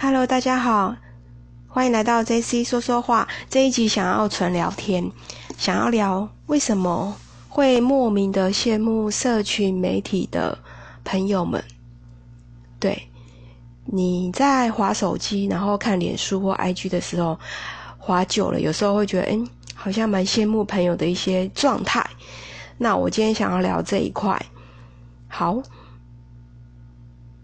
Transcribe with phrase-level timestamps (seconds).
[0.00, 0.94] Hello，大家好，
[1.66, 3.26] 欢迎来到 JC 说说话。
[3.50, 5.10] 这一集想要纯聊天，
[5.56, 7.16] 想要聊为什么
[7.48, 10.56] 会莫名的羡慕社群媒体的
[11.02, 11.60] 朋友们。
[12.78, 13.08] 对，
[13.86, 17.36] 你在划手机，然后看脸书或 IG 的时候，
[17.98, 19.38] 划久了，有时候会觉得，哎，
[19.74, 22.08] 好像蛮羡慕朋友的一些状态。
[22.76, 24.40] 那我今天想要聊这一块。
[25.26, 25.60] 好。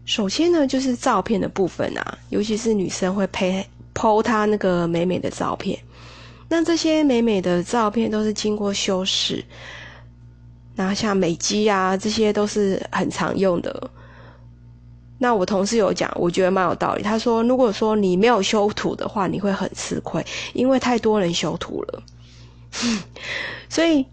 [0.05, 5.79] 首先呢，就是照片的部分啊，尤其是女生会拍 PO 她那个美美的照片。
[6.47, 9.43] 那这些美美的照片都是经过修饰，
[10.77, 13.91] 那像美肌啊，这些都是很常用的。
[15.19, 17.03] 那我同事有讲，我觉得蛮有道理。
[17.03, 22.03] 他说，如果说你没有修图的话，你会很吃亏，因为太多人修图了。
[23.71, 24.05] 所以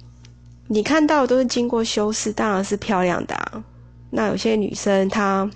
[0.67, 3.61] 你看到都是经过修饰，当然是漂亮的啊。
[4.09, 5.51] 那有些女生她。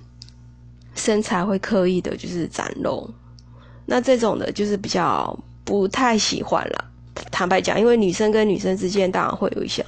[0.96, 3.08] 身材会刻意的，就是展露，
[3.86, 6.86] 那这种的，就是比较不太喜欢了。
[7.32, 9.86] 坦白讲，因为女生跟女生之间，当然会有一些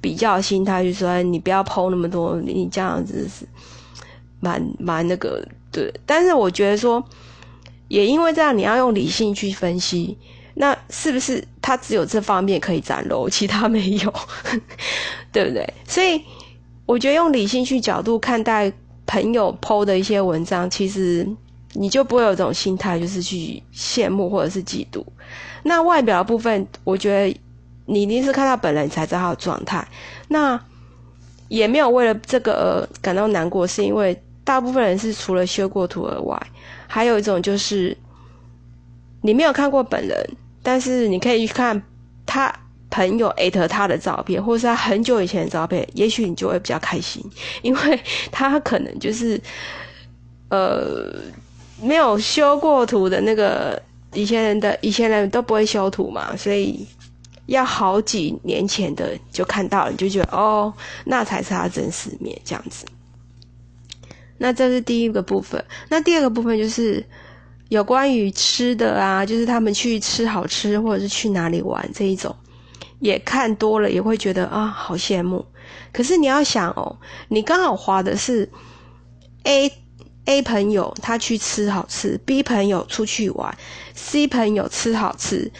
[0.00, 3.46] 比较心态，就说你不要剖那么多，你这样子是
[4.40, 5.92] 蛮蛮那个对。
[6.04, 7.02] 但是我觉得说，
[7.88, 10.18] 也因为这样，你要用理性去分析，
[10.54, 14.14] 那是不是他只有这方面可以展露，其他没有，
[15.32, 15.74] 对不对？
[15.86, 16.22] 所以
[16.86, 18.72] 我觉得用理性去角度看待。
[19.08, 21.26] 朋友 PO 的一些文章，其实
[21.72, 25.02] 你就不会有这种心态，就是去羡慕或者是嫉妒。
[25.62, 27.40] 那外表的部分，我觉得
[27.86, 29.88] 你一定是看到本人才知道他的状态。
[30.28, 30.60] 那
[31.48, 36.40] 也没有为了这个而感到难过，是因为大部分人是除了修过图而外，
[36.86, 37.96] 还有一种就是
[39.22, 41.82] 你没有看过本人，但是你可以去看
[42.26, 42.54] 他。
[42.90, 47.22] 朋友艾特他的照片，或者是他很久以前的照片，也许你就会比较开心，
[47.62, 48.00] 因为
[48.32, 49.40] 他可能就是
[50.48, 51.14] 呃
[51.82, 53.80] 没有修过图的那个
[54.14, 56.86] 以前人的以前人都不会修图嘛，所以
[57.46, 60.72] 要好几年前的就看到了，你就觉得哦，
[61.04, 62.86] 那才是他真实面这样子。
[64.38, 67.04] 那这是第一个部分，那第二个部分就是
[67.68, 72.34] 有关于吃的啊，就是他们去吃好吃，或者是去哪里玩这一种。
[73.00, 75.44] 也看多了，也会觉得啊，好羡慕。
[75.92, 76.98] 可是你要想哦，
[77.28, 78.50] 你刚好划的是
[79.44, 79.72] A
[80.24, 83.56] A 朋友，他去吃好吃；B 朋友出去玩
[83.94, 85.50] ；C 朋友吃好吃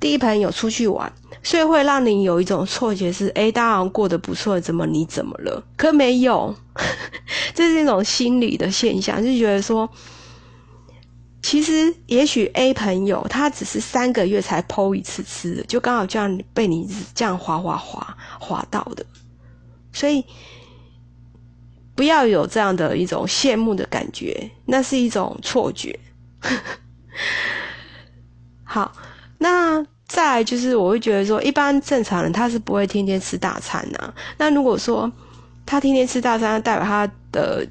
[0.00, 1.12] ；D 朋友出去玩，
[1.42, 5.64] 所以会让你有一种错觉是：哎，大家过得不错，怎么你怎么了？
[5.76, 6.54] 可没有，
[7.54, 9.88] 这是一种心理的现象，就觉得说。
[11.42, 19.04] 其实，也许 A 朋友他只是三个月才剖一次吃的，就刚好这样被你这样滑滑滑滑到的，
[19.92, 20.24] 所以
[21.94, 25.98] 不要有这样的一种羡慕的感觉，那是一种错觉。
[28.62, 28.92] 好，
[29.38, 34.14] 那再就是，我会觉得说，一般正常人他是不会天天吃大餐呐。
[34.36, 35.10] 那如果说
[35.64, 37.66] 他天天吃大餐，代表他的。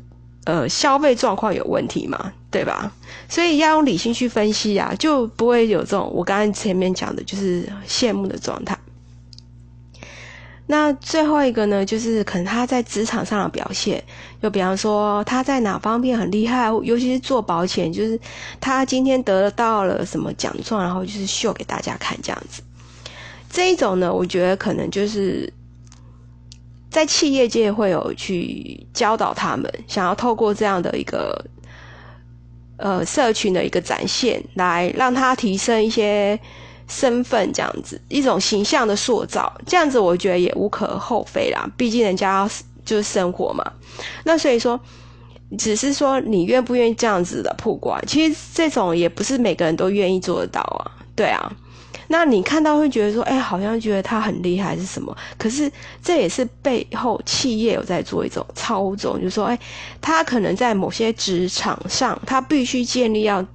[0.46, 2.34] 呃，消费状况有问题嘛？
[2.52, 2.92] 对吧？
[3.28, 8.78] 所以要用理性去分析啊，就不会有这种我刚刚前面讲的，就是羡慕的状态。
[10.66, 14.04] 那最后一个呢，就是可能他在职场上的表现，
[14.42, 18.20] 就比方说他在哪方面很厉害，尤其是做保险，就是
[18.60, 22.62] 他今天得到了什么奖状，然后就是秀给大家看这样子。
[23.52, 25.52] 这一种呢，我觉得可能就是。
[26.92, 31.40] 在企业界会有去教导他们，想要透过这样的一个
[32.80, 36.40] 呃社群的一个展现，来让他提升一些
[36.88, 41.70] 身份，这样子一种形象的塑造，这样子我觉得也无可厚非啦。
[41.78, 42.50] 毕竟人家
[42.84, 43.64] 就是生活嘛，
[44.24, 44.80] 那所以说，
[45.58, 51.52] 只是说你愿不愿意这样子的曝光，其实这种也不是每个人都愿意做得到啊，对啊。
[52.12, 55.16] 那你看到会觉得说，哎，好像觉得他很厉害是什么？
[55.38, 55.72] 可是
[56.02, 59.60] 这也是背后企业有在做一种操纵，就说，哎，
[60.02, 63.46] 他可能在某些职场上，他必须建立要，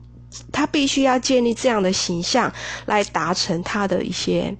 [0.52, 2.50] 他必须要建立这样的形象
[2.86, 4.56] 来达成他的一些，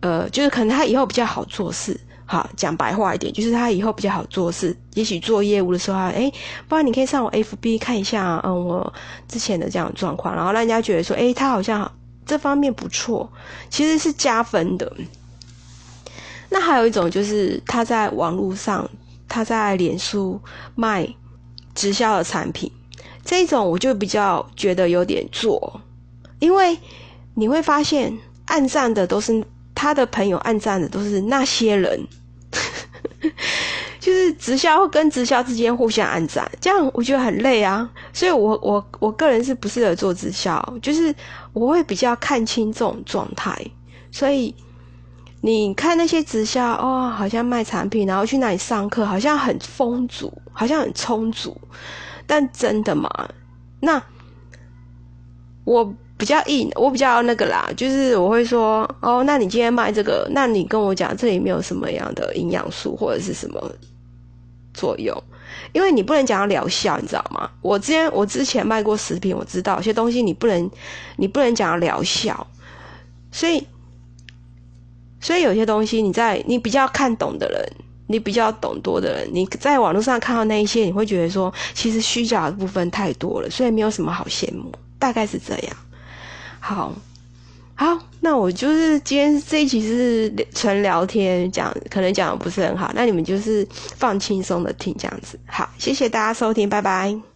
[0.00, 1.98] 呃，就是可能他以后比较好做事。
[2.26, 4.76] 好，讲白话一点，就是他以后比较好做事。
[4.94, 6.32] 也许做业务的时候，哎，
[6.66, 8.92] 不然你可以上我 FB 看一下，嗯，我
[9.28, 11.88] 之前的这样状况，然后让人家觉得说，哎，他好像。
[12.24, 13.30] 这方面不错，
[13.68, 14.92] 其实是加分的。
[16.48, 18.88] 那还有一种就是他在网络上，
[19.28, 20.40] 他在脸书
[20.74, 21.08] 卖
[21.74, 22.70] 直销的产品，
[23.24, 25.80] 这一种我就比较觉得有点做，
[26.38, 26.78] 因为
[27.34, 28.12] 你会发现
[28.46, 29.42] 暗赞的都是
[29.74, 32.06] 他的朋友，暗赞的都是那些人，
[33.98, 37.90] 就是直销跟直销之间互相暗赞，这样我觉得很累啊。
[38.12, 41.14] 所以我我我个人是不适合做直销，就是
[41.52, 43.56] 我会比较看清这种状态。
[44.10, 44.54] 所以
[45.40, 51.56] 你看那些直销哦，好像卖产品，然后去那里上课，好像很丰足，好像很充足，
[52.26, 53.10] 但真的吗？
[53.80, 54.02] 那
[55.64, 55.94] 我。
[56.18, 63.60] 比较硬，我比较那个啦，就是我会说，哦，那你今天卖这个，那你跟我讲这里没有什么样的营养素或者是什么
[64.82, 65.16] 作用，
[65.72, 67.48] 因为你不能讲疗效，你知道吗？
[67.60, 70.70] 我之前我之前卖过食品，我知道有些东西你不能，
[71.18, 72.44] 你不能讲疗效，
[73.30, 73.64] 所以，
[75.20, 77.72] 所以有些东西你在你比较看懂的人，
[78.08, 85.76] 你比较懂多的人，你在网络上看到那一些，你会觉得说，其实虚假的部分太多了，所以没有什么好羡慕，大概是这样。
[86.58, 86.92] 好，
[87.82, 95.36] 好，那我就是今天这一期是纯聊天，讲可能讲的不是很好，那你们就是放轻松的听这样子。
[95.46, 97.31] 好，谢谢大家收听，拜拜。